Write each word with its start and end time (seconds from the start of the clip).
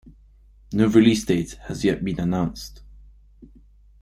No 0.73 0.87
release 0.87 1.25
date 1.25 1.59
has 1.67 1.85
yet 1.85 2.03
been 2.03 2.19
announced. 2.19 2.81